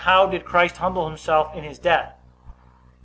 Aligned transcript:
How 0.05 0.25
did 0.25 0.45
Christ 0.45 0.77
humble 0.77 1.07
himself 1.07 1.53
in 1.55 1.63
his 1.63 1.77
death? 1.77 2.15